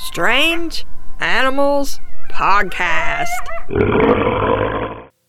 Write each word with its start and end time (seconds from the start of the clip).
Strange 0.00 0.86
Animals 1.18 1.98
Podcast. 2.30 3.26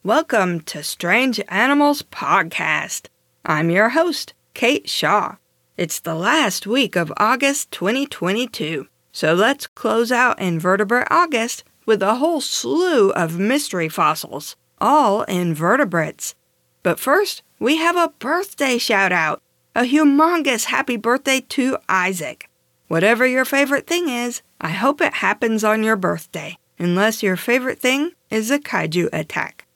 Welcome 0.03 0.61
to 0.61 0.83
Strange 0.83 1.41
Animals 1.49 2.03
Podcast. 2.03 3.07
I'm 3.43 3.71
your 3.71 3.89
host, 3.89 4.35
Kate 4.53 4.87
Shaw. 4.87 5.37
It's 5.75 5.99
the 5.99 6.13
last 6.13 6.67
week 6.67 6.95
of 6.95 7.11
August 7.17 7.71
2022, 7.71 8.87
so 9.11 9.33
let's 9.33 9.65
close 9.65 10.11
out 10.11 10.39
Invertebrate 10.39 11.07
August 11.09 11.63
with 11.87 12.03
a 12.03 12.15
whole 12.15 12.39
slew 12.39 13.09
of 13.11 13.39
mystery 13.39 13.89
fossils, 13.89 14.55
all 14.77 15.23
invertebrates. 15.23 16.35
But 16.83 16.99
first, 16.99 17.41
we 17.59 17.77
have 17.77 17.95
a 17.97 18.13
birthday 18.19 18.77
shout 18.77 19.11
out. 19.11 19.41
A 19.75 19.81
humongous 19.81 20.65
happy 20.65 20.97
birthday 20.97 21.41
to 21.41 21.77
Isaac. 21.89 22.48
Whatever 22.89 23.23
your 23.27 23.45
favorite 23.45 23.85
thing 23.85 24.09
is, 24.09 24.41
I 24.59 24.69
hope 24.69 24.99
it 24.99 25.13
happens 25.13 25.63
on 25.63 25.83
your 25.83 25.95
birthday, 25.95 26.57
unless 26.79 27.21
your 27.21 27.35
favorite 27.35 27.77
thing 27.77 28.13
is 28.31 28.49
a 28.49 28.57
kaiju 28.57 29.09
attack. 29.13 29.67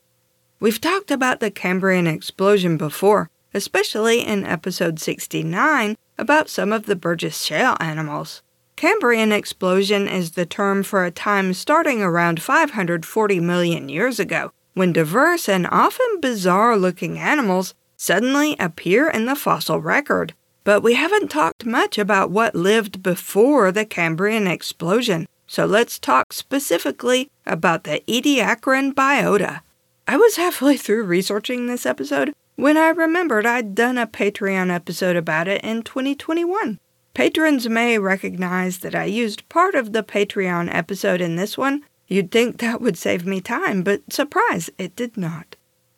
We've 0.60 0.82
talked 0.82 1.12
about 1.12 1.40
the 1.40 1.52
Cambrian 1.52 2.08
explosion 2.08 2.76
before, 2.76 3.30
especially 3.54 4.26
in 4.26 4.48
episode 4.48 5.00
69 5.00 5.96
about 6.18 6.50
some 6.50 6.74
of 6.74 6.88
the 6.88 6.96
Burgess 6.96 7.44
Shale 7.44 7.78
animals. 7.80 8.42
Cambrian 8.76 9.32
explosion 9.32 10.08
is 10.08 10.32
the 10.32 10.48
term 10.48 10.82
for 10.82 11.06
a 11.06 11.12
time 11.12 11.54
starting 11.54 12.02
around 12.02 12.42
540 12.42 13.40
million 13.40 13.90
years 13.90 14.20
ago, 14.20 14.52
when 14.74 14.92
diverse 14.92 15.48
and 15.48 15.68
often 15.70 16.20
bizarre 16.20 16.76
looking 16.76 17.20
animals 17.20 17.76
suddenly 17.96 18.56
appear 18.60 19.08
in 19.08 19.28
the 19.28 19.36
fossil 19.36 19.80
record. 19.80 20.34
But 20.64 20.82
we 20.82 20.94
haven't 20.94 21.30
talked 21.30 21.66
much 21.66 21.98
about 21.98 22.32
what 22.32 22.56
lived 22.56 23.04
before 23.04 23.72
the 23.72 23.86
Cambrian 23.86 24.48
explosion, 24.48 25.28
so 25.46 25.66
let's 25.66 26.00
talk 26.00 26.32
specifically 26.32 27.30
about 27.46 27.84
the 27.84 28.02
Ediacaran 28.08 28.94
biota. 28.94 29.62
I 30.08 30.18
was 30.18 30.38
halfway 30.38 30.78
through 30.78 31.04
researching 31.04 31.68
this 31.68 31.86
episode 31.86 32.34
when 32.56 32.78
I 32.78 32.90
remembered 32.90 33.46
I'd 33.46 33.76
done 33.76 33.98
a 33.98 34.08
Patreon 34.08 34.74
episode 34.74 35.16
about 35.16 35.48
it 35.48 35.62
in 35.64 35.84
2021. 35.84 36.80
Patrons 37.14 37.68
may 37.70 38.00
recognize 38.00 38.80
that 38.80 38.96
I 38.96 39.06
used 39.06 39.48
part 39.50 39.76
of 39.76 39.92
the 39.92 40.04
Patreon 40.04 40.74
episode 40.74 41.22
in 41.22 41.36
this 41.36 41.58
one. 41.58 41.84
You'd 42.08 42.32
think 42.32 42.58
that 42.58 42.82
would 42.82 42.98
save 42.98 43.26
me 43.26 43.42
time, 43.42 43.84
but 43.84 44.12
surprise, 44.12 44.70
it 44.78 44.96
did 44.96 45.18
not. 45.18 45.56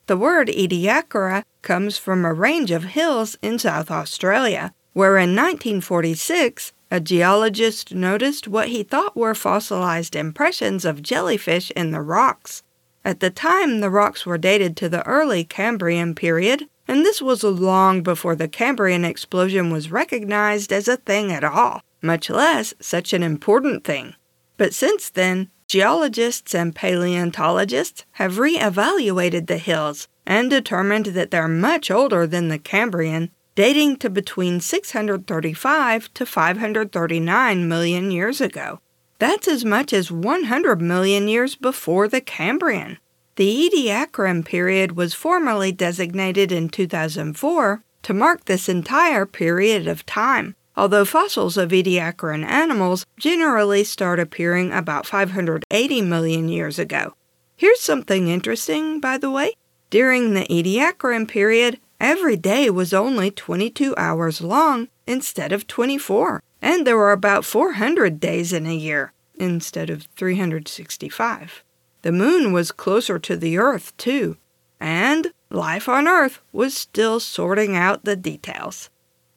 The 0.08 0.18
word 0.18 0.50
Ediacara 0.50 1.44
comes 1.64 1.98
from 1.98 2.26
a 2.26 2.34
range 2.34 2.70
of 2.70 2.84
hills 2.84 3.36
in 3.42 3.58
South 3.58 3.90
Australia, 3.90 4.74
where 4.94 5.18
in 5.18 5.36
1946 5.36 6.74
a 6.92 7.00
geologist 7.00 7.94
noticed 7.94 8.48
what 8.48 8.70
he 8.70 8.84
thought 8.84 9.18
were 9.18 9.34
fossilized 9.34 10.16
impressions 10.16 10.86
of 10.86 11.02
jellyfish 11.02 11.72
in 11.72 11.90
the 11.90 12.02
rocks. 12.02 12.62
At 13.04 13.20
the 13.20 13.32
time, 13.32 13.80
the 13.80 13.90
rocks 13.90 14.28
were 14.28 14.38
dated 14.38 14.78
to 14.78 14.90
the 14.90 15.06
early 15.08 15.44
Cambrian 15.44 16.14
period, 16.14 16.68
and 16.88 17.04
this 17.04 17.22
was 17.22 17.44
long 17.44 18.04
before 18.04 18.36
the 18.36 18.48
Cambrian 18.48 19.04
explosion 19.04 19.72
was 19.72 19.92
recognized 19.92 20.72
as 20.72 20.88
a 20.88 20.98
thing 20.98 21.32
at 21.32 21.44
all, 21.44 21.82
much 22.04 22.30
less 22.30 22.76
such 22.80 23.12
an 23.12 23.24
important 23.24 23.84
thing. 23.84 24.14
But 24.58 24.74
since 24.74 25.10
then, 25.10 25.50
Geologists 25.68 26.54
and 26.54 26.76
paleontologists 26.76 28.06
have 28.14 28.38
re-evaluated 28.38 29.48
the 29.48 29.58
hills 29.58 30.08
and 30.26 30.50
determined 30.50 31.08
that 31.08 31.32
they're 31.32 31.48
much 31.48 31.90
older 31.90 32.28
than 32.28 32.50
the 32.50 32.60
Cambrian, 32.60 33.32
dating 33.56 33.98
to 33.98 34.10
between 34.10 34.60
635 34.60 36.14
to 36.14 36.26
539 36.26 37.68
million 37.68 38.12
years 38.12 38.42
ago. 38.42 38.80
That's 39.18 39.48
as 39.48 39.66
much 39.66 39.94
as 39.94 40.12
100 40.12 40.82
million 40.82 41.28
years 41.28 41.56
before 41.56 42.08
the 42.08 42.22
Cambrian. 42.22 43.00
The 43.38 43.70
Ediacaran 43.70 44.46
period 44.46 44.96
was 44.96 45.14
formally 45.14 45.72
designated 45.72 46.52
in 46.52 46.70
2004 46.70 47.84
to 48.04 48.14
mark 48.14 48.46
this 48.46 48.70
entire 48.70 49.26
period 49.26 49.88
of 49.88 50.06
time, 50.06 50.56
although 50.78 51.06
fossils 51.06 51.58
of 51.58 51.70
Ediacaran 51.72 52.44
animals 52.46 53.06
generally 53.18 53.84
start 53.84 54.20
appearing 54.20 54.72
about 54.72 55.06
580 55.06 56.02
million 56.02 56.50
years 56.50 56.78
ago. 56.80 57.14
Here's 57.56 57.80
something 57.80 58.28
interesting, 58.28 59.00
by 59.00 59.18
the 59.18 59.32
way. 59.32 59.54
During 59.90 60.34
the 60.34 60.46
Ediacaran 60.46 61.28
period, 61.28 61.80
every 62.00 62.36
day 62.36 62.70
was 62.70 62.94
only 62.94 63.32
22 63.32 63.96
hours 63.98 64.42
long 64.42 64.90
instead 65.08 65.52
of 65.52 65.68
24, 65.68 66.42
and 66.62 66.86
there 66.86 66.98
were 66.98 67.12
about 67.12 67.46
400 67.46 68.20
days 68.20 68.52
in 68.52 68.66
a 68.66 68.76
year 68.76 69.14
instead 69.36 69.90
of 69.90 70.08
365. 70.16 71.64
The 72.02 72.12
moon 72.12 72.52
was 72.52 72.72
closer 72.72 73.18
to 73.20 73.38
the 73.38 73.58
Earth, 73.58 73.96
too, 73.98 74.38
and 74.80 75.32
life 75.50 75.88
on 75.88 76.08
Earth 76.08 76.40
was 76.52 76.76
still 76.76 77.20
sorting 77.20 77.76
out 77.76 78.04
the 78.04 78.16
details. 78.16 78.90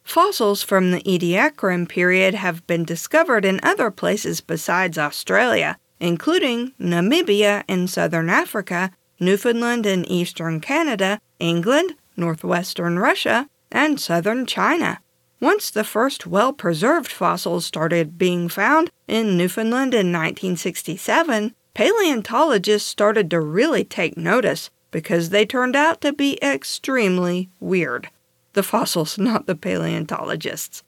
Fossils 0.09 0.63
from 0.63 0.89
the 0.89 1.03
Ediacaran 1.03 1.87
period 1.87 2.33
have 2.33 2.65
been 2.65 2.83
discovered 2.83 3.45
in 3.45 3.59
other 3.61 3.91
places 3.91 4.41
besides 4.41 4.97
Australia, 4.97 5.77
including 5.99 6.71
Namibia 6.79 7.63
in 7.67 7.87
southern 7.87 8.27
Africa, 8.27 8.89
Newfoundland 9.19 9.85
in 9.85 10.03
eastern 10.05 10.61
Canada, 10.61 11.21
England, 11.37 11.93
northwestern 12.17 12.97
Russia, 12.97 13.47
and 13.71 13.99
southern 13.99 14.47
China. 14.47 14.99
Once 15.39 15.69
the 15.69 15.83
first 15.83 16.25
well 16.25 16.53
preserved 16.53 17.11
fossils 17.11 17.67
started 17.67 18.17
being 18.17 18.49
found 18.49 18.89
in 19.07 19.37
Newfoundland 19.37 19.93
in 19.93 20.11
1967, 20.11 21.53
paleontologists 21.75 22.89
started 22.89 23.29
to 23.29 23.39
really 23.39 23.83
take 23.83 24.17
notice 24.17 24.71
because 24.89 25.29
they 25.29 25.45
turned 25.45 25.75
out 25.75 26.01
to 26.01 26.11
be 26.11 26.39
extremely 26.41 27.47
weird 27.59 28.09
the 28.53 28.63
fossils, 28.63 29.17
not 29.17 29.45
the 29.45 29.55
paleontologists. 29.55 30.83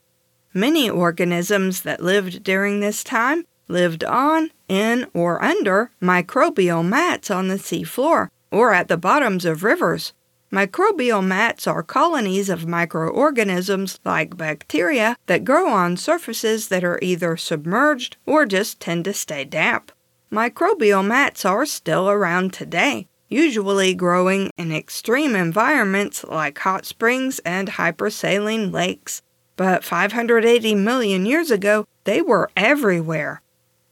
Many 0.53 0.89
organisms 0.89 1.81
that 1.83 2.03
lived 2.03 2.43
during 2.43 2.79
this 2.79 3.03
time 3.03 3.45
lived 3.67 4.03
on, 4.03 4.51
in, 4.67 5.07
or 5.13 5.41
under 5.43 5.91
microbial 6.01 6.85
mats 6.85 7.31
on 7.31 7.47
the 7.47 7.55
seafloor 7.55 8.29
or 8.51 8.73
at 8.73 8.87
the 8.89 8.97
bottoms 8.97 9.45
of 9.45 9.63
rivers. 9.63 10.13
Microbial 10.51 11.25
mats 11.25 11.65
are 11.65 11.81
colonies 11.81 12.49
of 12.49 12.67
microorganisms 12.67 13.97
like 14.03 14.35
bacteria 14.35 15.15
that 15.27 15.45
grow 15.45 15.69
on 15.69 15.95
surfaces 15.95 16.67
that 16.67 16.83
are 16.83 16.99
either 17.01 17.37
submerged 17.37 18.17
or 18.25 18.45
just 18.45 18.81
tend 18.81 19.05
to 19.05 19.13
stay 19.13 19.45
damp. 19.45 19.93
Microbial 20.29 21.05
mats 21.05 21.45
are 21.45 21.65
still 21.65 22.09
around 22.09 22.51
today, 22.51 23.07
usually 23.31 23.95
growing 23.95 24.51
in 24.57 24.71
extreme 24.71 25.35
environments 25.35 26.23
like 26.25 26.59
hot 26.59 26.85
springs 26.85 27.39
and 27.39 27.69
hypersaline 27.69 28.71
lakes. 28.71 29.21
But 29.55 29.83
580 29.83 30.75
million 30.75 31.25
years 31.25 31.49
ago, 31.49 31.87
they 32.03 32.21
were 32.21 32.51
everywhere. 32.57 33.41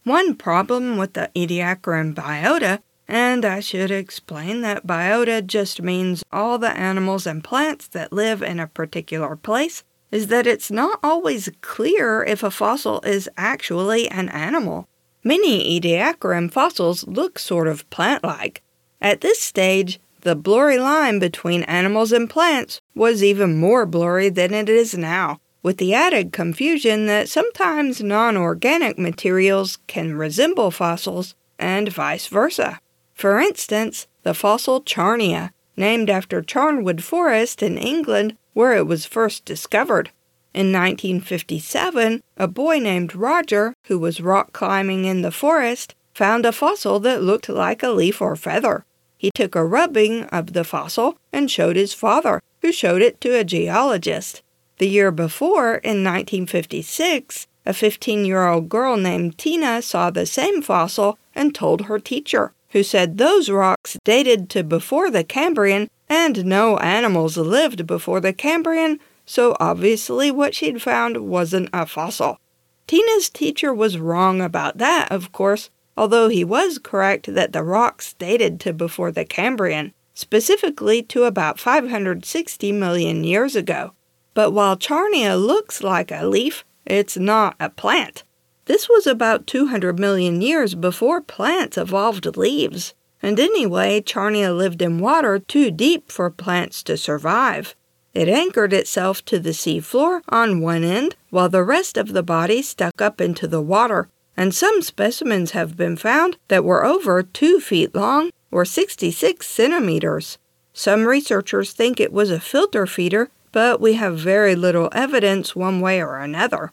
One 0.04 0.36
problem 0.36 0.98
with 0.98 1.14
the 1.14 1.32
Ediacaran 1.36 2.14
biota, 2.14 2.80
and 3.08 3.46
I 3.46 3.60
should 3.60 3.92
explain 3.92 4.62
that 4.62 4.86
biota 4.86 5.46
just 5.46 5.82
means 5.82 6.24
all 6.32 6.58
the 6.58 6.72
animals 6.72 7.26
and 7.26 7.44
plants 7.44 7.88
that 7.90 8.14
live 8.14 8.42
in 8.42 8.60
a 8.60 8.68
particular 8.68 9.36
place, 9.36 9.84
is 10.12 10.28
that 10.28 10.48
it's 10.48 10.72
not 10.72 11.00
always 11.04 11.50
clear 11.62 12.24
if 12.24 12.44
a 12.44 12.52
fossil 12.52 13.02
is 13.02 13.30
actually 13.38 14.10
an 14.10 14.30
animal. 14.30 14.88
Many 15.24 15.80
Ediacaran 15.80 16.52
fossils 16.52 17.06
look 17.06 17.38
sort 17.38 17.68
of 17.68 17.88
plant 17.90 18.24
like, 18.24 18.64
at 19.02 19.22
this 19.22 19.40
stage, 19.40 20.00
the 20.22 20.36
blurry 20.36 20.78
line 20.78 21.20
between 21.20 21.64
animals 21.64 22.12
and 22.12 22.30
plants 22.30 22.82
was 22.94 23.24
even 23.24 23.58
more 23.58 23.86
blurry 23.86 24.30
than 24.30 24.54
it 24.54 24.68
is 24.68 24.98
now, 24.98 25.40
with 25.64 25.78
the 25.78 25.94
added 25.94 26.34
confusion 26.34 27.06
that 27.06 27.30
sometimes 27.30 28.04
non 28.04 28.36
organic 28.36 28.98
materials 28.98 29.78
can 29.88 30.16
resemble 30.16 30.72
fossils 30.72 31.36
and 31.58 31.92
vice 31.92 32.28
versa. 32.28 32.80
For 33.14 33.40
instance, 33.40 34.08
the 34.24 34.34
fossil 34.34 34.82
Charnia, 34.82 35.52
named 35.78 36.10
after 36.10 36.42
Charnwood 36.42 37.02
Forest 37.02 37.64
in 37.64 37.78
England, 37.78 38.36
where 38.54 38.74
it 38.74 38.88
was 38.88 39.06
first 39.06 39.46
discovered. 39.46 40.12
In 40.54 40.74
1957, 40.74 42.22
a 42.36 42.48
boy 42.48 42.80
named 42.80 43.16
Roger, 43.16 43.74
who 43.86 44.00
was 44.00 44.20
rock 44.20 44.52
climbing 44.52 45.06
in 45.06 45.22
the 45.22 45.32
forest, 45.32 45.96
found 46.14 46.46
a 46.46 46.52
fossil 46.52 47.00
that 47.00 47.24
looked 47.24 47.48
like 47.48 47.84
a 47.84 47.92
leaf 47.92 48.22
or 48.22 48.36
feather. 48.36 48.84
He 49.20 49.32
took 49.32 49.54
a 49.54 49.66
rubbing 49.66 50.24
of 50.26 50.54
the 50.54 50.64
fossil 50.64 51.18
and 51.34 51.52
showed 51.52 51.76
his 51.76 51.94
father, 51.94 52.42
who 52.62 52.72
showed 52.72 53.02
it 53.02 53.20
to 53.20 53.38
a 53.38 53.44
geologist. 53.44 54.42
The 54.78 54.88
year 54.88 55.12
before, 55.12 55.76
in 55.76 56.06
1956, 56.06 57.46
a 57.66 57.74
15 57.74 58.24
year 58.24 58.48
old 58.48 58.70
girl 58.70 58.96
named 58.96 59.38
Tina 59.38 59.82
saw 59.82 60.10
the 60.10 60.26
same 60.26 60.62
fossil 60.62 61.20
and 61.36 61.54
told 61.54 61.82
her 61.82 62.00
teacher, 62.00 62.54
who 62.70 62.82
said 62.82 63.18
those 63.18 63.50
rocks 63.50 63.98
dated 64.06 64.50
to 64.52 64.64
before 64.64 65.12
the 65.12 65.26
Cambrian 65.26 65.90
and 66.08 66.46
no 66.46 66.78
animals 66.78 67.36
lived 67.36 67.86
before 67.86 68.22
the 68.22 68.32
Cambrian, 68.32 69.02
so 69.26 69.58
obviously 69.60 70.32
what 70.32 70.56
she'd 70.56 70.82
found 70.82 71.18
wasn't 71.18 71.70
a 71.74 71.86
fossil. 71.86 72.40
Tina's 72.88 73.30
teacher 73.30 73.74
was 73.74 74.00
wrong 74.00 74.40
about 74.40 74.78
that, 74.78 75.12
of 75.12 75.34
course, 75.34 75.70
although 76.00 76.30
he 76.30 76.46
was 76.46 76.78
correct 76.78 77.34
that 77.34 77.52
the 77.52 77.62
rocks 77.62 78.14
dated 78.14 78.58
to 78.58 78.72
before 78.72 79.12
the 79.12 79.26
Cambrian, 79.26 79.94
specifically 80.14 81.04
to 81.04 81.26
about 81.26 81.60
560 81.60 82.72
million 82.72 83.26
years 83.26 83.54
ago. 83.54 83.92
But 84.34 84.52
while 84.52 84.78
Charnia 84.78 85.36
looks 85.36 85.84
like 85.84 86.10
a 86.10 86.26
leaf, 86.26 86.64
it's 86.86 87.18
not 87.18 87.58
a 87.60 87.70
plant. 87.70 88.24
This 88.64 88.88
was 88.88 89.08
about 89.08 89.46
200 89.46 90.00
million 90.00 90.42
years 90.42 90.74
before 90.74 91.20
plants 91.20 91.78
evolved 91.78 92.38
leaves. 92.38 92.94
And 93.22 93.38
anyway, 93.38 94.00
Charnia 94.00 94.54
lived 94.54 94.82
in 94.82 95.00
water 95.00 95.38
too 95.38 95.70
deep 95.70 96.14
for 96.14 96.30
plants 96.30 96.82
to 96.84 96.96
survive. 96.96 97.76
It 98.14 98.30
anchored 98.30 98.72
itself 98.72 99.26
to 99.26 99.38
the 99.38 99.50
seafloor 99.50 100.22
on 100.30 100.62
one 100.62 100.86
end, 100.86 101.18
while 101.30 101.50
the 101.50 101.66
rest 101.66 101.98
of 101.98 102.14
the 102.14 102.24
body 102.24 102.62
stuck 102.62 103.02
up 103.02 103.20
into 103.20 103.48
the 103.48 103.62
water, 103.62 104.08
and 104.40 104.56
some 104.56 104.82
specimens 104.82 105.52
have 105.52 105.76
been 105.76 105.98
found 105.98 106.38
that 106.48 106.64
were 106.64 106.86
over 106.86 107.22
two 107.22 107.60
feet 107.60 107.94
long 107.94 108.32
or 108.52 108.64
66 108.64 109.46
centimeters. 109.46 110.38
Some 110.72 111.06
researchers 111.06 111.74
think 111.74 112.00
it 112.00 112.14
was 112.14 112.32
a 112.32 112.40
filter 112.40 112.88
feeder, 112.88 113.30
but 113.52 113.82
we 113.82 113.96
have 113.96 114.18
very 114.18 114.56
little 114.56 114.88
evidence 114.94 115.58
one 115.58 115.82
way 115.82 116.02
or 116.02 116.20
another. 116.20 116.72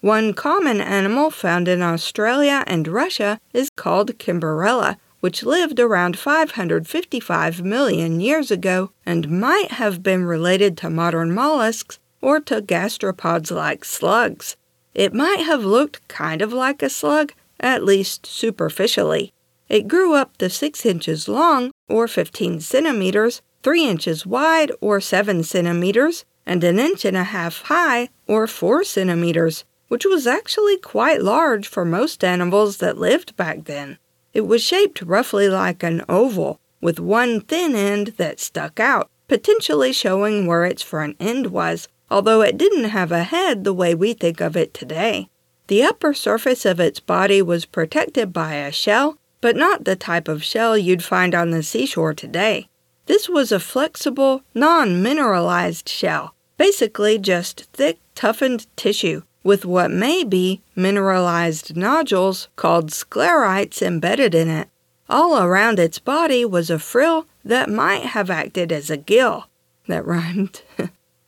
One 0.00 0.34
common 0.34 0.80
animal 0.80 1.30
found 1.30 1.68
in 1.68 1.82
Australia 1.82 2.64
and 2.66 2.88
Russia 2.88 3.38
is 3.52 3.70
called 3.76 4.18
Kimberella, 4.18 4.96
which 5.20 5.44
lived 5.44 5.78
around 5.78 6.18
555 6.18 7.62
million 7.62 8.18
years 8.18 8.50
ago 8.50 8.90
and 9.06 9.40
might 9.40 9.70
have 9.70 10.02
been 10.02 10.24
related 10.24 10.76
to 10.78 10.90
modern 10.90 11.32
mollusks 11.32 12.00
or 12.20 12.40
to 12.40 12.60
gastropods 12.60 13.52
like 13.54 13.84
slugs. 13.84 14.56
It 14.94 15.12
might 15.12 15.40
have 15.40 15.64
looked 15.64 16.06
kind 16.08 16.40
of 16.40 16.52
like 16.52 16.82
a 16.82 16.88
slug, 16.88 17.32
at 17.58 17.84
least 17.84 18.26
superficially. 18.26 19.32
It 19.68 19.88
grew 19.88 20.14
up 20.14 20.36
to 20.38 20.48
6 20.48 20.86
inches 20.86 21.28
long, 21.28 21.72
or 21.88 22.06
15 22.06 22.60
centimeters, 22.60 23.42
3 23.62 23.86
inches 23.86 24.24
wide, 24.24 24.70
or 24.80 25.00
7 25.00 25.42
centimeters, 25.42 26.24
and 26.46 26.62
an 26.62 26.78
inch 26.78 27.04
and 27.04 27.16
a 27.16 27.24
half 27.24 27.62
high, 27.62 28.08
or 28.28 28.46
4 28.46 28.84
centimeters, 28.84 29.64
which 29.88 30.04
was 30.04 30.26
actually 30.26 30.76
quite 30.76 31.22
large 31.22 31.66
for 31.66 31.84
most 31.84 32.22
animals 32.22 32.76
that 32.76 32.98
lived 32.98 33.36
back 33.36 33.64
then. 33.64 33.98
It 34.32 34.46
was 34.46 34.62
shaped 34.62 35.02
roughly 35.02 35.48
like 35.48 35.82
an 35.82 36.04
oval, 36.08 36.60
with 36.80 37.00
one 37.00 37.40
thin 37.40 37.74
end 37.74 38.08
that 38.18 38.38
stuck 38.38 38.78
out, 38.78 39.08
potentially 39.28 39.92
showing 39.92 40.46
where 40.46 40.64
its 40.64 40.82
front 40.82 41.16
end 41.18 41.46
was, 41.46 41.88
although 42.14 42.42
it 42.42 42.56
didn't 42.56 42.84
have 42.84 43.10
a 43.10 43.24
head 43.24 43.64
the 43.64 43.74
way 43.74 43.92
we 43.92 44.12
think 44.12 44.40
of 44.40 44.56
it 44.56 44.72
today. 44.72 45.28
The 45.66 45.82
upper 45.82 46.14
surface 46.14 46.64
of 46.64 46.78
its 46.78 47.00
body 47.00 47.42
was 47.42 47.64
protected 47.64 48.32
by 48.32 48.54
a 48.54 48.70
shell, 48.70 49.18
but 49.40 49.56
not 49.56 49.84
the 49.84 49.96
type 49.96 50.28
of 50.28 50.44
shell 50.44 50.78
you'd 50.78 51.02
find 51.02 51.34
on 51.34 51.50
the 51.50 51.64
seashore 51.64 52.14
today. 52.14 52.68
This 53.06 53.28
was 53.28 53.50
a 53.50 53.58
flexible, 53.58 54.42
non 54.54 55.02
mineralized 55.02 55.88
shell, 55.88 56.36
basically 56.56 57.18
just 57.18 57.64
thick, 57.72 57.98
toughened 58.14 58.68
tissue 58.76 59.22
with 59.42 59.64
what 59.64 59.90
may 59.90 60.22
be 60.22 60.62
mineralized 60.76 61.76
nodules 61.76 62.46
called 62.54 62.92
sclerites 62.92 63.82
embedded 63.82 64.36
in 64.36 64.48
it. 64.48 64.68
All 65.10 65.42
around 65.42 65.80
its 65.80 65.98
body 65.98 66.44
was 66.44 66.70
a 66.70 66.78
frill 66.78 67.26
that 67.44 67.68
might 67.68 68.04
have 68.04 68.30
acted 68.30 68.70
as 68.70 68.88
a 68.88 68.96
gill. 68.96 69.48
That 69.88 70.06
rhymed. 70.06 70.62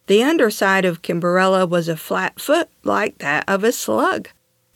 The 0.06 0.22
underside 0.22 0.84
of 0.84 1.02
Kimberella 1.02 1.68
was 1.68 1.88
a 1.88 1.96
flat 1.96 2.40
foot 2.40 2.68
like 2.84 3.18
that 3.18 3.44
of 3.48 3.64
a 3.64 3.72
slug. 3.72 4.28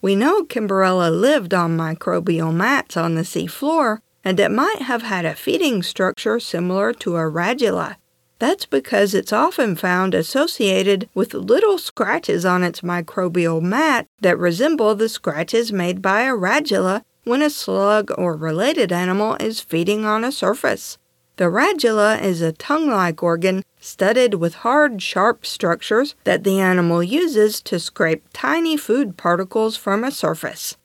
We 0.02 0.16
know 0.16 0.44
Kimberella 0.44 1.10
lived 1.10 1.54
on 1.54 1.76
microbial 1.76 2.54
mats 2.54 2.96
on 2.96 3.14
the 3.14 3.24
sea 3.24 3.46
floor, 3.46 4.02
and 4.24 4.40
it 4.40 4.50
might 4.50 4.82
have 4.82 5.02
had 5.02 5.24
a 5.24 5.34
feeding 5.34 5.82
structure 5.82 6.40
similar 6.40 6.92
to 6.94 7.16
a 7.16 7.30
radula. 7.30 7.96
That's 8.38 8.64
because 8.64 9.14
it's 9.14 9.34
often 9.34 9.76
found 9.76 10.14
associated 10.14 11.08
with 11.14 11.34
little 11.34 11.76
scratches 11.76 12.46
on 12.46 12.62
its 12.62 12.80
microbial 12.80 13.60
mat 13.60 14.06
that 14.22 14.38
resemble 14.38 14.94
the 14.94 15.10
scratches 15.10 15.72
made 15.72 16.00
by 16.00 16.22
a 16.22 16.32
radula 16.32 17.02
when 17.24 17.42
a 17.42 17.50
slug 17.50 18.10
or 18.16 18.34
related 18.34 18.92
animal 18.92 19.36
is 19.38 19.60
feeding 19.60 20.06
on 20.06 20.24
a 20.24 20.32
surface. 20.32 20.96
The 21.40 21.46
radula 21.46 22.20
is 22.20 22.42
a 22.42 22.52
tongue 22.52 22.90
like 22.90 23.22
organ 23.22 23.62
studded 23.80 24.34
with 24.34 24.56
hard, 24.56 25.00
sharp 25.00 25.46
structures 25.46 26.14
that 26.24 26.44
the 26.44 26.60
animal 26.60 27.02
uses 27.02 27.62
to 27.62 27.80
scrape 27.80 28.26
tiny 28.34 28.76
food 28.76 29.16
particles 29.16 29.74
from 29.74 30.04
a 30.04 30.10
surface. 30.10 30.76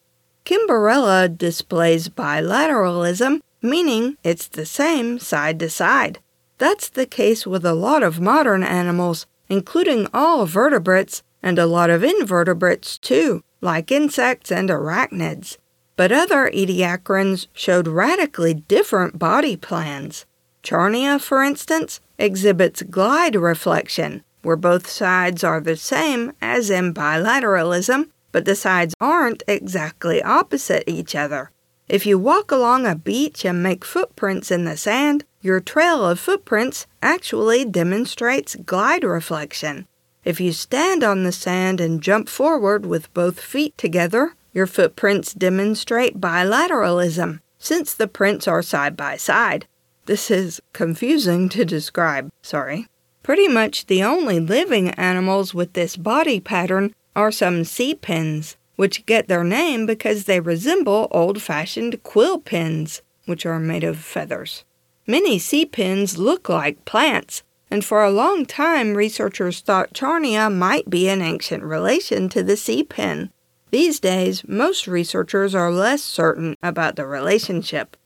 Kimberella 0.46 1.28
displays 1.28 2.08
bilateralism, 2.08 3.42
meaning 3.62 4.16
it's 4.24 4.48
the 4.48 4.66
same 4.66 5.20
side 5.20 5.60
to 5.60 5.70
side. 5.70 6.20
That's 6.58 6.88
the 6.88 7.06
case 7.06 7.46
with 7.46 7.66
a 7.66 7.74
lot 7.74 8.02
of 8.02 8.22
modern 8.22 8.64
animals, 8.64 9.28
including 9.50 10.08
all 10.14 10.46
vertebrates 10.46 11.22
and 11.44 11.60
a 11.60 11.66
lot 11.66 11.90
of 11.90 12.02
invertebrates 12.02 12.98
too, 12.98 13.44
like 13.60 13.92
insects 13.92 14.54
and 14.54 14.70
arachnids. 14.70 15.58
But 15.98 16.14
other 16.14 16.50
ediacarans 16.50 17.48
showed 17.52 17.90
radically 17.90 18.54
different 18.54 19.20
body 19.20 19.58
plans. 19.58 20.26
Charnia, 20.66 21.20
for 21.20 21.44
instance, 21.44 22.02
exhibits 22.18 22.82
glide 22.82 23.36
reflection, 23.36 24.24
where 24.42 24.56
both 24.56 24.90
sides 24.90 25.44
are 25.44 25.62
the 25.62 25.78
same 25.78 26.34
as 26.42 26.72
in 26.72 26.94
bilateralism, 26.94 28.10
but 28.32 28.46
the 28.46 28.56
sides 28.56 28.96
aren't 29.00 29.44
exactly 29.48 30.24
opposite 30.24 30.84
each 30.88 31.16
other. 31.16 31.52
If 31.88 32.08
you 32.08 32.18
walk 32.18 32.52
along 32.52 32.88
a 32.88 32.96
beach 32.96 33.46
and 33.46 33.62
make 33.62 33.86
footprints 33.86 34.50
in 34.50 34.66
the 34.66 34.76
sand, 34.76 35.24
your 35.40 35.60
trail 35.60 36.04
of 36.04 36.20
footprints 36.20 36.88
actually 37.00 37.64
demonstrates 37.64 38.56
glide 38.56 39.04
reflection. 39.04 39.86
If 40.24 40.42
you 40.42 40.52
stand 40.52 41.04
on 41.04 41.24
the 41.24 41.32
sand 41.32 41.80
and 41.80 42.02
jump 42.02 42.28
forward 42.28 42.88
with 42.88 43.14
both 43.14 43.40
feet 43.40 43.78
together, 43.78 44.34
your 44.52 44.66
footprints 44.66 45.32
demonstrate 45.34 46.20
bilateralism, 46.20 47.42
since 47.60 47.94
the 47.94 48.08
prints 48.08 48.48
are 48.48 48.64
side 48.64 48.98
by 48.98 49.18
side. 49.18 49.68
This 50.06 50.30
is 50.30 50.62
confusing 50.74 51.50
to 51.50 51.66
describe, 51.66 52.30
sorry. 52.42 52.88
Pretty 53.24 53.48
much 53.48 53.88
the 53.88 54.04
only 54.04 54.40
living 54.40 54.92
animals 54.92 55.54
with 55.54 55.74
this 55.74 55.98
body 55.98 56.40
pattern 56.40 56.94
are 57.16 57.32
some 57.32 57.64
sea 57.64 57.96
pens 57.96 58.56
which 58.76 59.06
get 59.06 59.28
their 59.28 59.44
name 59.44 59.86
because 59.86 60.26
they 60.26 60.40
resemble 60.40 61.08
old 61.12 61.42
fashioned 61.42 62.02
quill 62.04 62.40
pens, 62.40 63.02
which 63.26 63.46
are 63.46 63.60
made 63.60 63.84
of 63.84 63.98
feathers. 63.98 64.64
Many 65.08 65.40
sea 65.40 65.66
pens 65.66 66.18
look 66.18 66.50
like 66.50 66.86
plants, 66.86 67.44
and 67.72 67.84
for 67.84 68.04
a 68.04 68.12
long 68.12 68.46
time 68.46 68.96
researchers 68.96 69.62
thought 69.62 69.94
Charnia 69.94 70.50
might 70.50 70.90
be 70.90 71.08
an 71.08 71.22
ancient 71.22 71.64
relation 71.64 72.30
to 72.30 72.44
the 72.44 72.58
sea 72.58 72.84
pen. 72.84 73.32
These 73.72 74.00
days, 74.00 74.48
most 74.48 74.88
researchers 74.88 75.56
are 75.56 75.72
less 75.72 76.04
certain 76.04 76.56
about 76.62 76.96
the 76.96 77.06
relationship. 77.06 77.98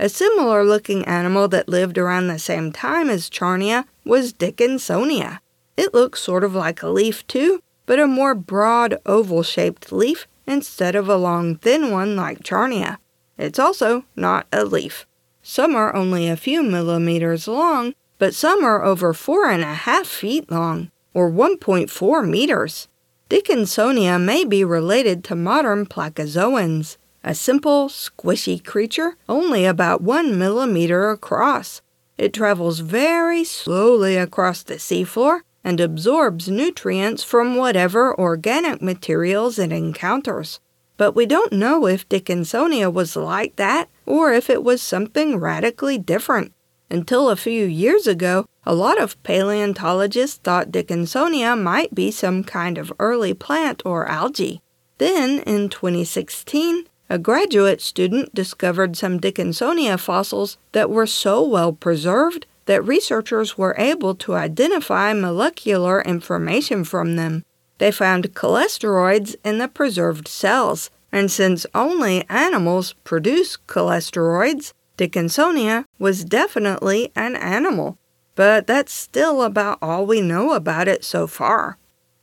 A 0.00 0.08
similar 0.08 0.64
looking 0.64 1.04
animal 1.04 1.46
that 1.48 1.68
lived 1.68 1.98
around 1.98 2.28
the 2.28 2.38
same 2.38 2.72
time 2.72 3.10
as 3.10 3.28
Charnia 3.28 3.84
was 4.02 4.32
Dickinsonia. 4.32 5.40
It 5.76 5.92
looks 5.92 6.22
sort 6.22 6.42
of 6.42 6.54
like 6.54 6.82
a 6.82 6.88
leaf, 6.88 7.26
too, 7.26 7.62
but 7.84 8.00
a 8.00 8.06
more 8.06 8.34
broad 8.34 8.96
oval 9.04 9.42
shaped 9.42 9.92
leaf 9.92 10.26
instead 10.46 10.94
of 10.94 11.10
a 11.10 11.18
long 11.18 11.56
thin 11.56 11.90
one 11.90 12.16
like 12.16 12.42
Charnia. 12.42 12.98
It's 13.36 13.58
also 13.58 14.06
not 14.16 14.46
a 14.50 14.64
leaf. 14.64 15.06
Some 15.42 15.74
are 15.74 15.94
only 15.94 16.28
a 16.28 16.34
few 16.34 16.62
millimeters 16.62 17.46
long, 17.46 17.92
but 18.16 18.34
some 18.34 18.64
are 18.64 18.82
over 18.82 19.12
four 19.12 19.50
and 19.50 19.62
a 19.62 19.74
half 19.74 20.06
feet 20.06 20.50
long, 20.50 20.90
or 21.12 21.30
1.4 21.30 22.26
meters. 22.26 22.88
Dickinsonia 23.28 24.18
may 24.18 24.46
be 24.46 24.64
related 24.64 25.22
to 25.24 25.36
modern 25.36 25.84
placozoans, 25.84 26.96
a 27.22 27.34
simple, 27.34 27.88
squishy 27.88 28.64
creature 28.64 29.16
only 29.28 29.64
about 29.64 30.02
one 30.02 30.38
millimeter 30.38 31.10
across. 31.10 31.82
It 32.16 32.32
travels 32.32 32.80
very 32.80 33.44
slowly 33.44 34.16
across 34.16 34.62
the 34.62 34.74
seafloor 34.74 35.40
and 35.62 35.80
absorbs 35.80 36.48
nutrients 36.48 37.22
from 37.22 37.56
whatever 37.56 38.18
organic 38.18 38.80
materials 38.80 39.58
it 39.58 39.72
encounters. 39.72 40.60
But 40.96 41.12
we 41.12 41.26
don't 41.26 41.52
know 41.52 41.86
if 41.86 42.08
Dickinsonia 42.08 42.92
was 42.92 43.16
like 43.16 43.56
that 43.56 43.88
or 44.04 44.32
if 44.32 44.50
it 44.50 44.62
was 44.62 44.82
something 44.82 45.38
radically 45.38 45.96
different. 45.96 46.52
Until 46.90 47.30
a 47.30 47.36
few 47.36 47.64
years 47.64 48.06
ago, 48.06 48.46
a 48.64 48.74
lot 48.74 49.00
of 49.00 49.22
paleontologists 49.22 50.38
thought 50.38 50.72
Dickinsonia 50.72 51.58
might 51.58 51.94
be 51.94 52.10
some 52.10 52.44
kind 52.44 52.76
of 52.76 52.92
early 52.98 53.32
plant 53.32 53.80
or 53.86 54.06
algae. 54.06 54.60
Then, 54.98 55.38
in 55.46 55.70
2016, 55.70 56.84
a 57.10 57.18
graduate 57.18 57.80
student 57.82 58.32
discovered 58.32 58.96
some 58.96 59.18
Dickinsonia 59.18 59.98
fossils 59.98 60.56
that 60.70 60.88
were 60.88 61.08
so 61.08 61.44
well 61.44 61.72
preserved 61.72 62.46
that 62.66 62.86
researchers 62.86 63.58
were 63.58 63.74
able 63.76 64.14
to 64.14 64.36
identify 64.36 65.12
molecular 65.12 66.00
information 66.02 66.84
from 66.84 67.16
them. 67.16 67.44
they 67.78 67.90
found 67.90 68.34
cholesteroids 68.34 69.34
in 69.42 69.58
the 69.58 69.66
preserved 69.66 70.28
cells, 70.28 70.90
and 71.10 71.30
since 71.30 71.66
only 71.74 72.24
animals 72.28 72.94
produce 73.04 73.56
cholesteroids, 73.66 74.72
Dickinsonia 74.96 75.86
was 75.98 76.24
definitely 76.24 77.10
an 77.16 77.34
animal. 77.34 77.96
But 78.36 78.66
that's 78.66 78.92
still 78.92 79.42
about 79.42 79.78
all 79.82 80.06
we 80.06 80.20
know 80.20 80.52
about 80.52 80.88
it 80.88 81.04
so 81.04 81.26
far. 81.26 81.78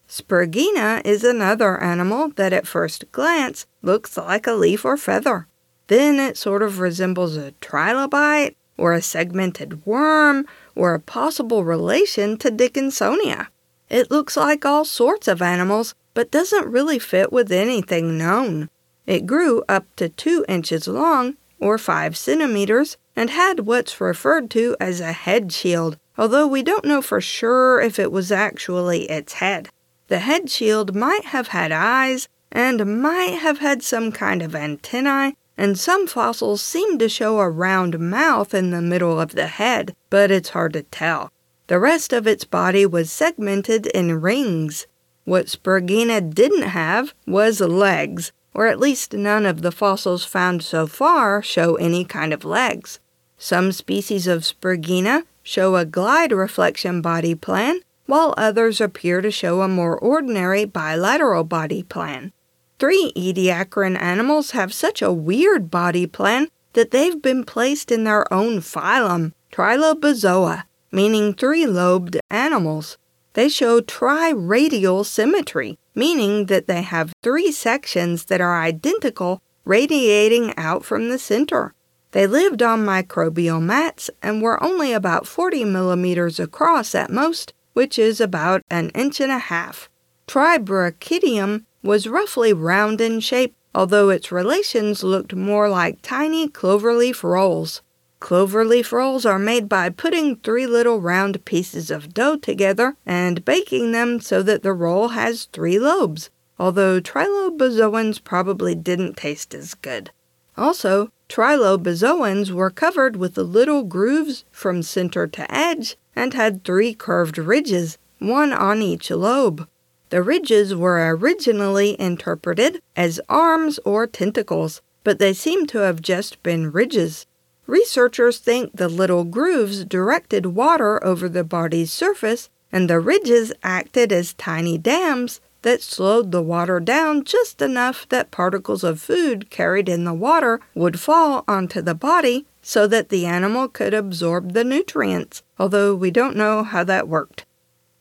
Spriggina 0.07 1.01
is 1.05 1.23
another 1.23 1.81
animal 1.83 2.29
that 2.37 2.53
at 2.53 2.65
first 2.65 3.11
glance 3.11 3.65
looks 3.81 4.15
like 4.15 4.47
a 4.47 4.53
leaf 4.53 4.85
or 4.85 4.95
feather. 4.95 5.47
Then 5.87 6.19
it 6.19 6.37
sort 6.37 6.63
of 6.63 6.79
resembles 6.79 7.35
a 7.35 7.51
trilobite 7.61 8.55
or 8.77 8.93
a 8.93 9.01
segmented 9.01 9.85
worm 9.85 10.45
or 10.75 10.93
a 10.93 10.99
possible 10.99 11.63
relation 11.63 12.37
to 12.37 12.49
Dickinsonia. 12.49 13.47
It 13.89 14.11
looks 14.11 14.37
like 14.37 14.65
all 14.65 14.85
sorts 14.85 15.27
of 15.27 15.41
animals, 15.41 15.93
but 16.13 16.31
doesn't 16.31 16.67
really 16.67 16.99
fit 16.99 17.31
with 17.31 17.51
anything 17.51 18.17
known. 18.17 18.69
It 19.05 19.25
grew 19.25 19.63
up 19.67 19.85
to 19.97 20.09
two 20.09 20.45
inches 20.47 20.87
long, 20.87 21.37
or 21.59 21.77
five 21.77 22.17
centimeters, 22.17 22.97
and 23.15 23.29
had 23.29 23.61
what's 23.61 23.99
referred 23.99 24.49
to 24.51 24.75
as 24.79 24.99
a 24.99 25.11
head 25.11 25.51
shield, 25.51 25.97
although 26.17 26.47
we 26.47 26.61
don't 26.63 26.85
know 26.85 27.01
for 27.01 27.21
sure 27.21 27.81
if 27.81 27.97
it 27.97 28.11
was 28.11 28.31
actually 28.31 29.03
its 29.09 29.33
head. 29.33 29.69
The 30.07 30.19
head 30.19 30.49
shield 30.49 30.95
might 30.95 31.25
have 31.25 31.49
had 31.49 31.71
eyes 31.71 32.27
and 32.51 33.01
might 33.01 33.39
have 33.39 33.59
had 33.59 33.83
some 33.83 34.11
kind 34.11 34.41
of 34.41 34.55
antennae, 34.55 35.35
and 35.57 35.77
some 35.77 36.07
fossils 36.07 36.61
seem 36.61 36.97
to 36.99 37.09
show 37.09 37.39
a 37.39 37.49
round 37.49 37.99
mouth 37.99 38.53
in 38.53 38.71
the 38.71 38.81
middle 38.81 39.19
of 39.19 39.33
the 39.33 39.47
head, 39.47 39.95
but 40.09 40.31
it's 40.31 40.49
hard 40.49 40.73
to 40.73 40.83
tell. 40.83 41.31
The 41.67 41.79
rest 41.79 42.13
of 42.13 42.25
its 42.25 42.45
body 42.45 42.85
was 42.85 43.11
segmented 43.11 43.87
in 43.87 44.21
rings. 44.21 44.87
What 45.25 45.47
Spriggina 45.47 46.33
didn't 46.33 46.69
have 46.69 47.13
was 47.25 47.59
legs, 47.59 48.31
or 48.53 48.67
at 48.67 48.79
least 48.79 49.13
none 49.13 49.45
of 49.45 49.61
the 49.61 49.73
fossils 49.73 50.23
found 50.23 50.63
so 50.63 50.87
far 50.87 51.41
show 51.41 51.75
any 51.75 52.05
kind 52.05 52.33
of 52.33 52.45
legs. 52.45 53.01
Some 53.37 53.73
species 53.73 54.25
of 54.25 54.43
Spriggina 54.43 55.23
show 55.43 55.75
a 55.75 55.85
glide 55.85 56.31
reflection 56.31 57.01
body 57.01 57.35
plan, 57.35 57.81
while 58.07 58.33
others 58.37 58.81
appear 58.81 59.21
to 59.21 59.29
show 59.29 59.61
a 59.61 59.67
more 59.67 59.97
ordinary 59.97 60.65
bilateral 60.65 61.43
body 61.43 61.83
plan. 61.83 62.33
Three 62.79 63.11
ediacaran 63.15 63.99
animals 63.99 64.51
have 64.51 64.73
such 64.73 65.01
a 65.01 65.13
weird 65.13 65.69
body 65.69 66.07
plan 66.07 66.47
that 66.73 66.91
they've 66.91 67.21
been 67.21 67.43
placed 67.43 67.91
in 67.91 68.03
their 68.03 68.31
own 68.33 68.59
phylum, 68.59 69.33
Trilobozoa, 69.51 70.65
meaning 70.91 71.33
three-lobed 71.33 72.17
animals. 72.29 72.97
They 73.33 73.49
show 73.49 73.81
triradial 73.81 75.05
symmetry, 75.05 75.77
meaning 75.95 76.45
that 76.45 76.67
they 76.67 76.81
have 76.81 77.13
three 77.23 77.51
sections 77.51 78.25
that 78.25 78.41
are 78.41 78.61
identical 78.61 79.41
radiating 79.65 80.53
out 80.57 80.85
from 80.85 81.09
the 81.09 81.19
center. 81.19 81.73
They 82.11 82.25
lived 82.25 82.61
on 82.61 82.85
microbial 82.85 83.61
mats 83.61 84.09
and 84.21 84.41
were 84.41 84.63
only 84.63 84.93
about 84.93 85.27
40 85.27 85.65
millimeters 85.65 86.39
across 86.39 86.95
at 86.95 87.11
most, 87.11 87.53
which 87.77 87.99
is 87.99 88.19
about 88.19 88.63
an 88.71 88.89
inch 88.95 89.19
and 89.21 89.31
a 89.31 89.37
half. 89.37 89.87
Tribrachidium 90.27 91.63
was 91.83 92.07
roughly 92.07 92.51
round 92.51 92.99
in 92.99 93.19
shape, 93.19 93.53
although 93.75 94.09
its 94.09 94.31
relations 94.31 95.03
looked 95.03 95.35
more 95.35 95.69
like 95.69 96.01
tiny 96.01 96.49
cloverleaf 96.49 97.21
rolls. 97.21 97.83
Cloverleaf 98.19 98.91
rolls 98.91 99.27
are 99.27 99.37
made 99.37 99.69
by 99.69 99.89
putting 99.89 100.37
three 100.37 100.65
little 100.65 100.99
round 100.99 101.45
pieces 101.45 101.91
of 101.91 102.15
dough 102.15 102.37
together 102.37 102.95
and 103.05 103.45
baking 103.45 103.91
them 103.91 104.19
so 104.19 104.41
that 104.41 104.63
the 104.63 104.73
roll 104.73 105.09
has 105.09 105.45
three 105.45 105.77
lobes, 105.77 106.31
although 106.57 106.99
trilobozoans 106.99 108.17
probably 108.17 108.73
didn't 108.73 109.17
taste 109.17 109.53
as 109.53 109.75
good. 109.75 110.09
Also, 110.57 111.11
trilobozoans 111.29 112.51
were 112.51 112.69
covered 112.69 113.15
with 113.15 113.37
little 113.37 113.83
grooves 113.83 114.45
from 114.51 114.81
center 114.81 115.27
to 115.27 115.53
edge 115.53 115.97
and 116.15 116.33
had 116.33 116.63
three 116.63 116.93
curved 116.93 117.37
ridges, 117.37 117.97
one 118.19 118.53
on 118.53 118.81
each 118.81 119.11
lobe. 119.11 119.67
The 120.09 120.23
ridges 120.23 120.73
were 120.73 121.15
originally 121.15 121.99
interpreted 121.99 122.81
as 122.95 123.19
arms 123.27 123.79
or 123.83 124.07
tentacles, 124.07 124.81
but 125.03 125.19
they 125.19 125.33
seem 125.33 125.67
to 125.67 125.79
have 125.79 126.01
just 126.01 126.41
been 126.43 126.71
ridges. 126.71 127.25
Researchers 127.65 128.37
think 128.37 128.75
the 128.75 128.87
little 128.87 129.25
grooves 129.25 129.83
directed 129.83 130.45
water 130.47 131.03
over 131.03 131.27
the 131.27 131.43
body's 131.43 131.91
surface, 131.91 132.49
and 132.71 132.89
the 132.89 132.99
ridges 132.99 133.51
acted 133.63 134.11
as 134.11 134.33
tiny 134.33 134.77
dams 134.77 135.41
that 135.61 135.81
slowed 135.81 136.31
the 136.31 136.41
water 136.41 136.79
down 136.79 137.23
just 137.23 137.61
enough 137.61 138.07
that 138.09 138.31
particles 138.31 138.83
of 138.83 139.01
food 139.01 139.49
carried 139.49 139.89
in 139.89 140.03
the 140.03 140.13
water 140.13 140.59
would 140.73 140.99
fall 140.99 141.43
onto 141.47 141.81
the 141.81 141.95
body 141.95 142.45
so 142.61 142.87
that 142.87 143.09
the 143.09 143.25
animal 143.25 143.67
could 143.67 143.93
absorb 143.93 144.53
the 144.53 144.63
nutrients 144.63 145.43
although 145.59 145.95
we 145.95 146.11
don't 146.11 146.35
know 146.35 146.63
how 146.63 146.83
that 146.83 147.07
worked. 147.07 147.45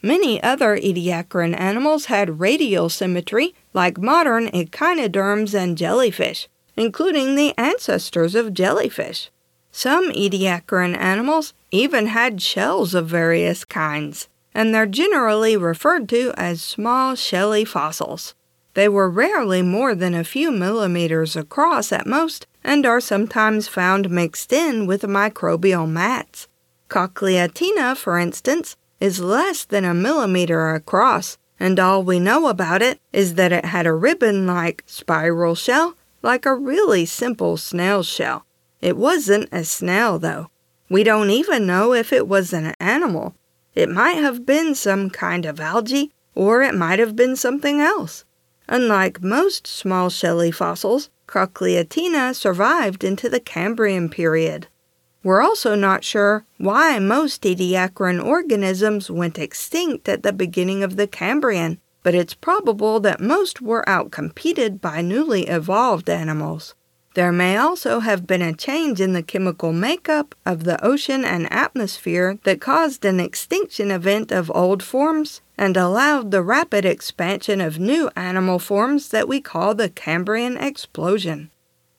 Many 0.02 0.42
other 0.42 0.76
ediacaran 0.76 1.58
animals 1.58 2.06
had 2.06 2.40
radial 2.40 2.88
symmetry, 2.88 3.54
like 3.72 3.98
modern 3.98 4.48
echinoderms 4.48 5.54
and 5.54 5.76
jellyfish, 5.76 6.48
including 6.76 7.34
the 7.34 7.54
ancestors 7.58 8.34
of 8.34 8.54
jellyfish. 8.54 9.30
Some 9.72 10.10
ediacaran 10.12 10.96
animals 10.96 11.54
even 11.70 12.06
had 12.06 12.40
shells 12.40 12.94
of 12.94 13.08
various 13.08 13.64
kinds, 13.64 14.28
and 14.56 14.75
they're 14.75 14.86
generally 14.86 15.54
referred 15.54 16.08
to 16.08 16.32
as 16.34 16.62
small 16.62 17.14
shelly 17.14 17.62
fossils. 17.62 18.34
They 18.72 18.88
were 18.88 19.10
rarely 19.10 19.60
more 19.60 19.94
than 19.94 20.14
a 20.14 20.25
few 20.25 20.50
millimeters 20.50 21.36
across 21.36 21.92
at 21.92 22.06
most, 22.06 22.46
and 22.64 22.86
are 22.86 23.00
sometimes 23.00 23.68
found 23.68 24.08
mixed 24.08 24.54
in 24.54 24.86
with 24.86 25.02
microbial 25.02 25.86
mats. 25.86 26.48
Cochleatina, 26.88 27.94
for 27.98 28.18
instance, 28.18 28.76
is 28.98 29.20
less 29.20 29.66
than 29.66 29.84
a 29.84 29.92
millimeter 29.92 30.70
across, 30.70 31.36
and 31.60 31.78
all 31.78 32.02
we 32.02 32.18
know 32.18 32.48
about 32.48 32.80
it 32.80 32.98
is 33.12 33.34
that 33.34 33.52
it 33.52 33.66
had 33.66 33.86
a 33.86 33.92
ribbon 33.92 34.46
like 34.46 34.82
spiral 34.86 35.54
shell, 35.54 35.96
like 36.22 36.46
a 36.46 36.54
really 36.54 37.04
simple 37.04 37.58
snail 37.58 38.02
shell. 38.02 38.46
It 38.80 38.96
wasn't 38.96 39.50
a 39.52 39.64
snail, 39.64 40.18
though. 40.18 40.48
We 40.88 41.04
don't 41.04 41.28
even 41.28 41.66
know 41.66 41.92
if 41.92 42.10
it 42.10 42.26
was 42.26 42.54
an 42.54 42.75
animal. 42.80 43.34
It 43.76 43.90
might 43.90 44.16
have 44.16 44.47
been 44.47 44.75
some 44.75 45.11
kind 45.11 45.45
of 45.45 45.61
algae, 45.61 46.11
or 46.35 46.62
it 46.62 46.75
might 46.75 46.99
have 46.99 47.14
been 47.14 47.37
something 47.37 47.78
else. 47.78 48.25
Unlike 48.68 49.23
most 49.23 49.66
small 49.66 50.09
shelly 50.09 50.50
fossils, 50.50 51.11
Cochleatina 51.28 52.35
survived 52.35 53.04
into 53.04 53.28
the 53.28 53.38
Cambrian 53.38 54.09
period. 54.09 54.68
We're 55.23 55.42
also 55.42 55.75
not 55.75 56.04
sure 56.04 56.47
why 56.56 56.99
most 56.99 57.42
ediacaran 57.42 58.25
organisms 58.25 59.11
went 59.11 59.38
extinct 59.38 60.09
at 60.09 60.23
the 60.23 60.33
beginning 60.33 60.83
of 60.83 60.97
the 60.97 61.06
Cambrian, 61.06 61.78
but 62.02 62.14
it's 62.14 62.33
probable 62.33 62.99
that 63.00 63.21
most 63.21 63.61
were 63.61 63.85
outcompeted 63.87 64.80
by 64.80 65.02
newly 65.02 65.49
evolved 65.49 66.09
animals. 66.09 66.75
There 67.16 67.32
may 67.32 67.56
also 67.56 68.00
have 68.00 68.26
been 68.26 68.42
a 68.42 68.52
change 68.52 69.00
in 69.00 69.14
the 69.14 69.23
chemical 69.23 69.73
makeup 69.73 70.35
of 70.44 70.64
the 70.64 70.78
ocean 70.85 71.25
and 71.25 71.50
atmosphere 71.50 72.38
that 72.44 72.61
caused 72.61 73.06
an 73.06 73.20
extinction 73.20 73.90
event 73.90 74.30
of 74.30 74.52
old 74.54 74.82
forms 74.82 75.40
and 75.56 75.78
allowed 75.78 76.30
the 76.30 76.42
rapid 76.42 76.85
expansion 76.85 77.62
of 77.62 77.78
new 77.78 78.11
animal 78.16 78.58
forms 78.58 79.08
that 79.08 79.28
we 79.28 79.40
call 79.40 79.75
the 79.75 79.88
Cambrian 79.88 80.58
explosion. 80.58 81.50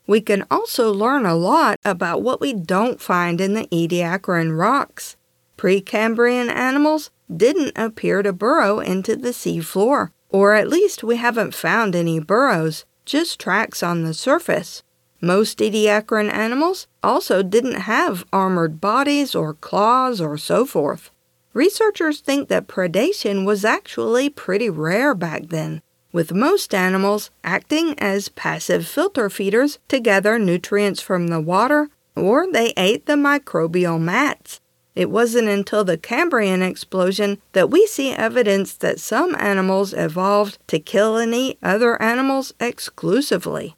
We 0.05 0.21
can 0.21 0.45
also 0.51 0.93
learn 0.93 1.25
a 1.25 1.33
lot 1.33 1.79
about 1.83 2.21
what 2.21 2.39
we 2.39 2.53
don't 2.53 3.01
find 3.01 3.41
in 3.41 3.55
the 3.55 3.65
Ediacaran 3.71 4.55
rocks. 4.55 5.15
Precambrian 5.57 6.47
animals 6.47 7.09
didn't 7.35 7.75
appear 7.75 8.21
to 8.21 8.31
burrow 8.33 8.79
into 8.81 9.15
the 9.15 9.33
sea 9.33 9.61
floor, 9.61 10.11
or 10.29 10.53
at 10.53 10.69
least 10.69 11.03
we 11.03 11.15
haven't 11.15 11.55
found 11.55 11.95
any 11.95 12.19
burrows, 12.19 12.85
just 13.03 13.39
tracks 13.39 13.81
on 13.81 14.03
the 14.03 14.13
surface. 14.13 14.83
Most 15.21 15.57
Ediacaran 15.57 16.31
animals 16.31 16.87
also 17.01 17.41
didn't 17.41 17.81
have 17.81 18.25
armored 18.31 18.79
bodies 18.79 19.33
or 19.33 19.55
claws 19.55 20.21
or 20.21 20.37
so 20.37 20.65
forth. 20.65 21.09
Researchers 21.53 22.19
think 22.19 22.49
that 22.49 22.67
predation 22.67 23.45
was 23.45 23.65
actually 23.65 24.29
pretty 24.29 24.69
rare 24.69 25.15
back 25.15 25.47
then, 25.47 25.81
with 26.11 26.33
most 26.33 26.73
animals 26.73 27.31
acting 27.43 27.97
as 27.97 28.29
passive 28.29 28.87
filter 28.87 29.27
feeders 29.27 29.79
to 29.87 29.99
gather 29.99 30.37
nutrients 30.37 31.01
from 31.01 31.29
the 31.29 31.41
water, 31.41 31.89
or 32.15 32.45
they 32.51 32.73
ate 32.77 33.07
the 33.07 33.13
microbial 33.13 33.99
mats. 33.99 34.59
It 34.93 35.11
wasn't 35.11 35.47
until 35.47 35.83
the 35.83 35.97
Cambrian 35.97 36.63
explosion 36.63 37.39
that 37.53 37.69
we 37.69 37.85
see 37.85 38.11
evidence 38.11 38.73
that 38.73 38.99
some 38.99 39.35
animals 39.35 39.93
evolved 39.93 40.57
to 40.67 40.79
kill 40.79 41.17
and 41.17 41.33
eat 41.35 41.59
other 41.61 42.01
animals 42.01 42.53
exclusively. 42.59 43.76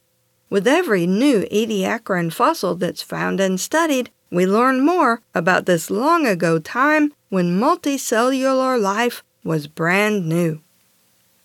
With 0.50 0.68
every 0.68 1.06
new 1.06 1.46
Ediacaran 1.52 2.34
fossil 2.34 2.74
that's 2.76 3.04
found 3.04 3.40
and 3.40 3.60
studied, 3.60 4.10
we 4.32 4.48
learn 4.48 4.84
more 4.84 5.22
about 5.36 5.68
this 5.68 5.92
long 5.92 6.26
ago 6.26 6.58
time 6.58 7.14
when 7.30 7.60
multicellular 7.60 8.82
life 8.82 9.24
was 9.44 9.68
brand 9.68 10.28
new. 10.28 10.62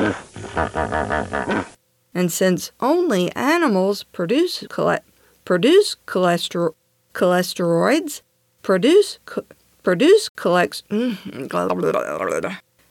and 2.14 2.32
since 2.32 2.72
only 2.82 3.32
animals 3.34 4.04
produce 4.04 4.64
chole- 4.64 5.00
produce 5.48 5.96
cholesterol 6.06 6.74
cholesteroids, 7.14 8.22
produce 8.64 9.20
cho- 9.26 9.46
produce 9.82 10.28
collects 10.28 10.84
mm-hmm, 10.92 11.48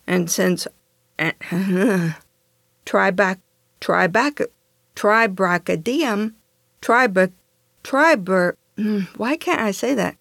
and 0.07 0.31
since 0.31 0.67
tribac 2.87 3.39
tribac 3.83 4.47
tribrachydinium 4.97 6.33
triba 6.81 7.31
triber 7.85 8.55
hmm, 8.79 9.01
why 9.19 9.37
can't 9.37 9.61
I 9.61 9.71
say 9.71 9.93
that 9.93 10.17